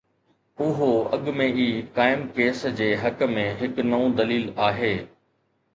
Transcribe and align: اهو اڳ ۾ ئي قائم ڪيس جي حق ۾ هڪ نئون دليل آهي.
اهو 0.67 0.87
اڳ 1.17 1.25
۾ 1.41 1.47
ئي 1.63 1.67
قائم 1.97 2.21
ڪيس 2.39 2.65
جي 2.81 2.89
حق 3.03 3.25
۾ 3.37 3.45
هڪ 3.61 3.87
نئون 3.93 4.19
دليل 4.23 4.53
آهي. 4.73 4.95